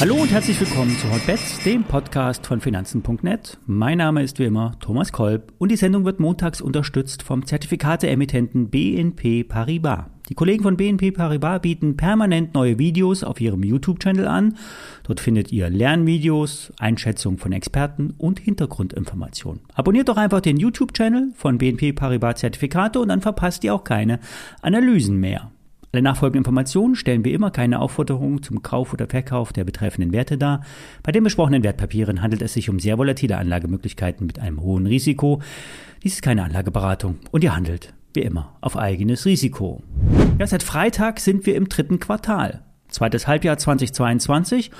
[0.00, 3.58] Hallo und herzlich willkommen zu Hotbets, dem Podcast von Finanzen.net.
[3.66, 8.70] Mein Name ist wie immer Thomas Kolb und die Sendung wird montags unterstützt vom Zertifikateemittenten
[8.70, 10.06] BNP Paribas.
[10.30, 14.56] Die Kollegen von BNP Paribas bieten permanent neue Videos auf ihrem YouTube-Channel an.
[15.02, 19.60] Dort findet ihr Lernvideos, Einschätzungen von Experten und Hintergrundinformationen.
[19.74, 24.18] Abonniert doch einfach den YouTube-Channel von BNP Paribas Zertifikate und dann verpasst ihr auch keine
[24.62, 25.50] Analysen mehr.
[25.92, 30.38] Alle nachfolgenden Informationen stellen wie immer keine Aufforderung zum Kauf oder Verkauf der betreffenden Werte
[30.38, 30.62] dar.
[31.02, 35.42] Bei den besprochenen Wertpapieren handelt es sich um sehr volatile Anlagemöglichkeiten mit einem hohen Risiko.
[36.04, 39.82] Dies ist keine Anlageberatung und ihr handelt, wie immer, auf eigenes Risiko.
[40.38, 42.62] Ja, seit Freitag sind wir im dritten Quartal.
[42.88, 44.70] Zweites Halbjahr 2022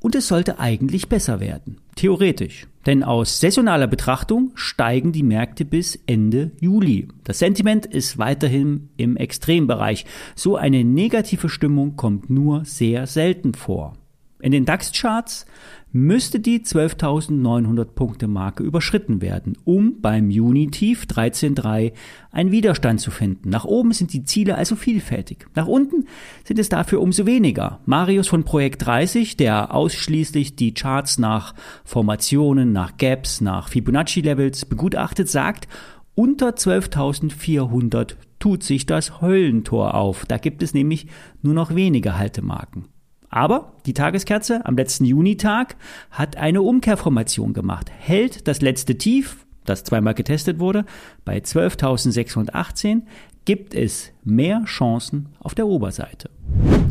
[0.00, 1.78] und es sollte eigentlich besser werden.
[1.96, 2.66] Theoretisch.
[2.86, 7.08] Denn aus saisonaler Betrachtung steigen die Märkte bis Ende Juli.
[7.24, 10.06] Das Sentiment ist weiterhin im Extrembereich.
[10.34, 13.94] So eine negative Stimmung kommt nur sehr selten vor.
[14.40, 15.46] In den DAX-Charts
[15.90, 21.92] müsste die 12.900 Punkte Marke überschritten werden, um beim Juni-Tief 13.3
[22.30, 23.48] einen Widerstand zu finden.
[23.48, 25.46] Nach oben sind die Ziele also vielfältig.
[25.54, 26.04] Nach unten
[26.44, 27.80] sind es dafür umso weniger.
[27.86, 35.28] Marius von Projekt 30, der ausschließlich die Charts nach Formationen, nach Gaps, nach Fibonacci-Levels begutachtet,
[35.28, 35.66] sagt,
[36.14, 40.26] unter 12.400 tut sich das Höllentor auf.
[40.26, 41.06] Da gibt es nämlich
[41.42, 42.84] nur noch wenige Haltemarken.
[43.30, 45.76] Aber die Tageskerze am letzten Junitag
[46.10, 50.84] hat eine Umkehrformation gemacht, hält das letzte Tief, das zweimal getestet wurde,
[51.24, 53.02] bei 12.618,
[53.44, 56.30] gibt es mehr Chancen auf der Oberseite.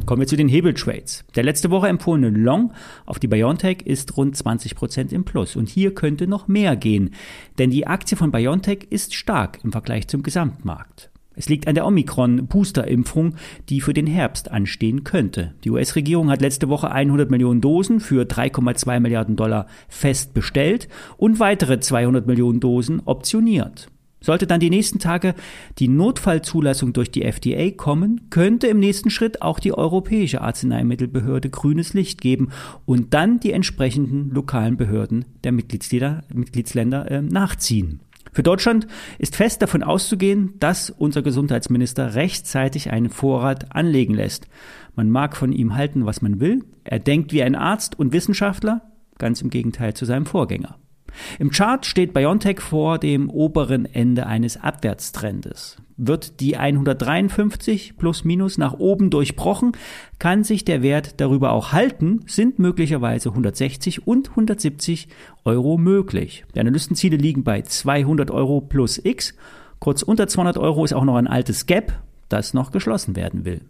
[0.07, 1.25] Kommen wir zu den Hebeltrades.
[1.35, 2.71] Der letzte Woche empfohlene Long
[3.05, 7.11] auf die BioNTech ist rund 20% im Plus und hier könnte noch mehr gehen,
[7.57, 11.11] denn die Aktie von BioNTech ist stark im Vergleich zum Gesamtmarkt.
[11.37, 13.35] Es liegt an der Omikron-Booster-Impfung,
[13.69, 15.53] die für den Herbst anstehen könnte.
[15.63, 21.39] Die US-Regierung hat letzte Woche 100 Millionen Dosen für 3,2 Milliarden Dollar fest bestellt und
[21.39, 23.89] weitere 200 Millionen Dosen optioniert.
[24.19, 25.35] Sollte dann die nächsten Tage
[25.77, 31.93] die Notfallzulassung durch die FDA kommen, könnte im nächsten Schritt auch die Europäische Arzneimittelbehörde grünes
[31.93, 32.49] Licht geben
[32.85, 37.99] und dann die entsprechenden lokalen Behörden der Mitgliedsländer äh, nachziehen.
[38.37, 38.85] Für Deutschland
[39.17, 44.45] ist fest davon auszugehen, dass unser Gesundheitsminister rechtzeitig einen Vorrat anlegen lässt.
[44.95, 46.63] Man mag von ihm halten, was man will.
[46.83, 50.77] Er denkt wie ein Arzt und Wissenschaftler, ganz im Gegenteil zu seinem Vorgänger.
[51.39, 55.77] Im Chart steht BioNTech vor dem oberen Ende eines Abwärtstrendes.
[55.97, 59.71] Wird die 153 plus minus nach oben durchbrochen,
[60.19, 65.07] kann sich der Wert darüber auch halten, sind möglicherweise 160 und 170
[65.43, 66.45] Euro möglich.
[66.53, 69.33] Die Analystenziele liegen bei 200 Euro plus X.
[69.79, 71.93] Kurz unter 200 Euro ist auch noch ein altes Gap,
[72.29, 73.61] das noch geschlossen werden will.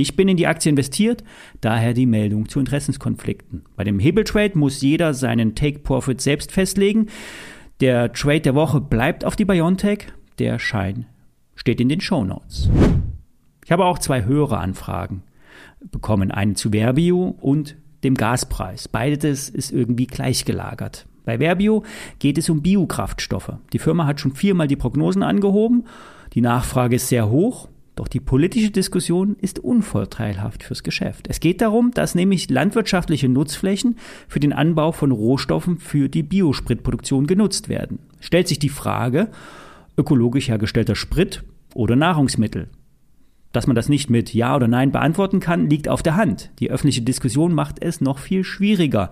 [0.00, 1.22] Ich bin in die Aktie investiert,
[1.60, 3.64] daher die Meldung zu Interessenskonflikten.
[3.76, 7.08] Bei dem Hebeltrade muss jeder seinen Take-Profit selbst festlegen.
[7.80, 10.06] Der Trade der Woche bleibt auf die Biontech,
[10.38, 11.04] der Schein
[11.54, 12.70] steht in den Show Notes.
[13.62, 15.22] Ich habe auch zwei höhere Anfragen
[15.90, 18.88] bekommen, einen zu Verbio und dem Gaspreis.
[18.88, 21.06] Beides ist irgendwie gleichgelagert.
[21.26, 21.84] Bei Verbio
[22.18, 23.52] geht es um Biokraftstoffe.
[23.74, 25.84] Die Firma hat schon viermal die Prognosen angehoben.
[26.32, 27.68] Die Nachfrage ist sehr hoch
[28.00, 31.26] doch die politische Diskussion ist unvorteilhaft fürs Geschäft.
[31.28, 37.26] Es geht darum, dass nämlich landwirtschaftliche Nutzflächen für den Anbau von Rohstoffen für die Biospritproduktion
[37.26, 37.98] genutzt werden.
[38.18, 39.28] Stellt sich die Frage,
[39.98, 41.44] ökologisch hergestellter Sprit
[41.74, 42.70] oder Nahrungsmittel.
[43.52, 46.52] Dass man das nicht mit Ja oder Nein beantworten kann, liegt auf der Hand.
[46.58, 49.10] Die öffentliche Diskussion macht es noch viel schwieriger.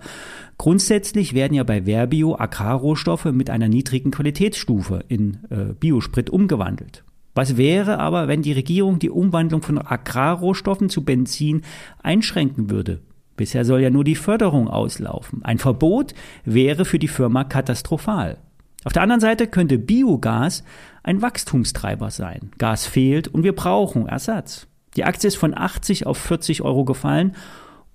[0.57, 7.03] Grundsätzlich werden ja bei Verbio Agrarrohstoffe mit einer niedrigen Qualitätsstufe in äh, Biosprit umgewandelt.
[7.33, 11.61] Was wäre aber, wenn die Regierung die Umwandlung von Agrarrohstoffen zu Benzin
[12.01, 13.01] einschränken würde?
[13.37, 15.45] Bisher soll ja nur die Förderung auslaufen.
[15.45, 16.13] Ein Verbot
[16.43, 18.37] wäre für die Firma katastrophal.
[18.83, 20.63] Auf der anderen Seite könnte Biogas
[21.03, 22.51] ein Wachstumstreiber sein.
[22.57, 24.67] Gas fehlt und wir brauchen Ersatz.
[24.95, 27.35] Die Aktie ist von 80 auf 40 Euro gefallen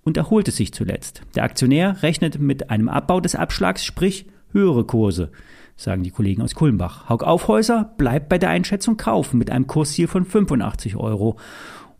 [0.02, 1.22] und erholte sich zuletzt.
[1.34, 5.30] Der Aktionär rechnet mit einem Abbau des Abschlags, sprich höhere Kurse
[5.76, 7.08] sagen die Kollegen aus Kulmbach.
[7.08, 11.36] Haug Aufhäuser bleibt bei der Einschätzung kaufen mit einem Kursziel von 85 Euro.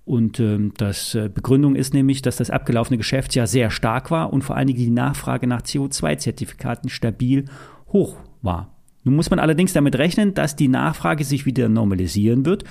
[0.05, 4.43] Und ähm, das äh, Begründung ist nämlich, dass das abgelaufene Geschäftsjahr sehr stark war und
[4.43, 7.47] vor allen Dingen die Nachfrage nach CO2-Zertifikaten stabil
[7.89, 8.75] hoch war.
[9.05, 12.65] Nun muss man allerdings damit rechnen, dass die Nachfrage sich wieder normalisieren wird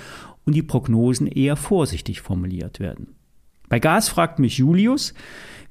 [0.44, 3.14] und die Prognosen eher vorsichtig formuliert werden.
[3.68, 5.14] Bei Gas fragt mich Julius,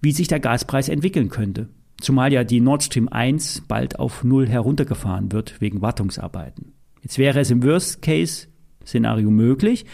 [0.02, 1.70] wie sich der Gaspreis entwickeln könnte.
[2.04, 6.74] Zumal ja die Nord Stream 1 bald auf Null heruntergefahren wird wegen Wartungsarbeiten.
[7.02, 9.86] Jetzt wäre es im Worst-Case-Szenario möglich,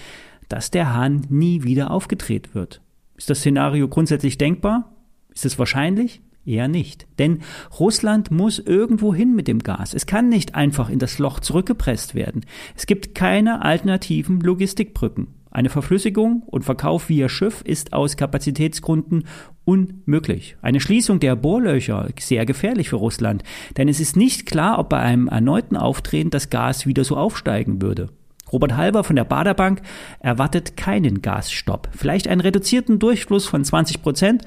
[0.47, 2.81] dass der Hahn nie wieder aufgedreht wird.
[3.15, 4.95] Ist das Szenario grundsätzlich denkbar?
[5.35, 6.21] Ist es wahrscheinlich?
[6.47, 7.05] Eher nicht.
[7.19, 7.43] Denn
[7.79, 9.93] Russland muss irgendwo hin mit dem Gas.
[9.93, 12.43] Es kann nicht einfach in das Loch zurückgepresst werden.
[12.75, 15.27] Es gibt keine alternativen Logistikbrücken.
[15.59, 19.25] Eine Verflüssigung und Verkauf via Schiff ist aus Kapazitätsgründen
[19.65, 20.55] unmöglich.
[20.61, 23.43] Eine Schließung der Bohrlöcher sehr gefährlich für Russland,
[23.75, 27.81] denn es ist nicht klar, ob bei einem erneuten Auftreten das Gas wieder so aufsteigen
[27.81, 28.07] würde.
[28.53, 29.81] Robert Halber von der Baderbank
[30.21, 34.43] erwartet keinen Gasstopp, vielleicht einen reduzierten Durchfluss von 20 Prozent,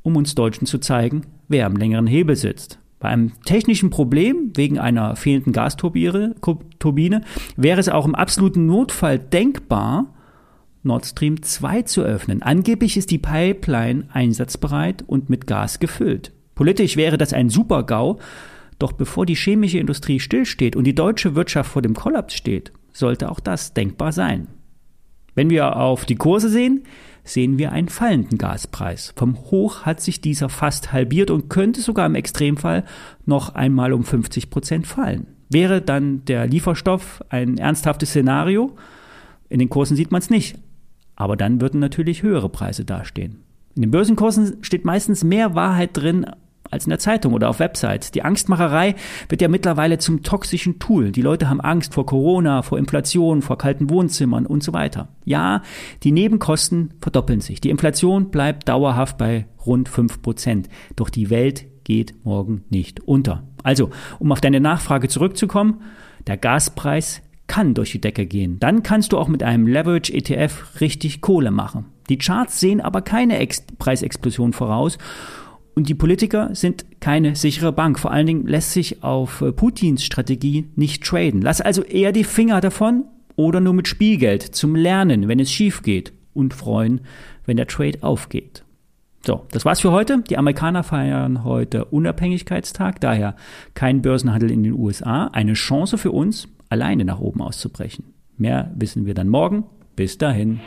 [0.00, 2.78] um uns Deutschen zu zeigen, wer am längeren Hebel sitzt.
[2.98, 7.20] Bei einem technischen Problem wegen einer fehlenden Gasturbine
[7.56, 10.14] wäre es auch im absoluten Notfall denkbar,
[10.82, 12.42] Nord Stream 2 zu öffnen.
[12.42, 16.32] Angeblich ist die Pipeline einsatzbereit und mit Gas gefüllt.
[16.54, 18.18] Politisch wäre das ein Super-GAU,
[18.78, 23.30] doch bevor die chemische Industrie stillsteht und die deutsche Wirtschaft vor dem Kollaps steht, sollte
[23.30, 24.48] auch das denkbar sein.
[25.34, 26.84] Wenn wir auf die Kurse sehen,
[27.24, 29.12] sehen wir einen fallenden Gaspreis.
[29.16, 32.84] Vom Hoch hat sich dieser fast halbiert und könnte sogar im Extremfall
[33.26, 35.26] noch einmal um 50 Prozent fallen.
[35.50, 38.76] Wäre dann der Lieferstoff ein ernsthaftes Szenario?
[39.48, 40.58] In den Kursen sieht man es nicht.
[41.20, 43.42] Aber dann würden natürlich höhere Preise dastehen.
[43.76, 46.24] In den Börsenkursen steht meistens mehr Wahrheit drin
[46.70, 48.10] als in der Zeitung oder auf Websites.
[48.10, 48.94] Die Angstmacherei
[49.28, 51.12] wird ja mittlerweile zum toxischen Tool.
[51.12, 55.08] Die Leute haben Angst vor Corona, vor Inflation, vor kalten Wohnzimmern und so weiter.
[55.26, 55.60] Ja,
[56.04, 57.60] die Nebenkosten verdoppeln sich.
[57.60, 60.70] Die Inflation bleibt dauerhaft bei rund fünf Prozent.
[60.96, 63.42] Doch die Welt geht morgen nicht unter.
[63.62, 63.90] Also,
[64.20, 65.82] um auf deine Nachfrage zurückzukommen,
[66.26, 68.60] der Gaspreis kann durch die Decke gehen.
[68.60, 71.86] Dann kannst du auch mit einem Leverage ETF richtig Kohle machen.
[72.08, 74.98] Die Charts sehen aber keine Ex Preisexplosion voraus
[75.74, 77.98] und die Politiker sind keine sichere Bank.
[77.98, 81.42] Vor allen Dingen lässt sich auf äh, Putins Strategie nicht traden.
[81.42, 85.82] Lass also eher die Finger davon oder nur mit Spielgeld zum Lernen, wenn es schief
[85.82, 87.00] geht und freuen,
[87.46, 88.62] wenn der Trade aufgeht.
[89.26, 90.22] So, das war's für heute.
[90.30, 93.34] Die Amerikaner feiern heute Unabhängigkeitstag, daher
[93.74, 95.26] kein Börsenhandel in den USA.
[95.32, 98.14] Eine Chance für uns, alleine nach oben auszubrechen.
[98.38, 99.64] Mehr wissen wir dann morgen.
[99.96, 100.60] Bis dahin.